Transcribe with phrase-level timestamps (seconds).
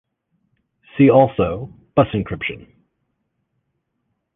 [0.97, 2.65] See also bus encryption.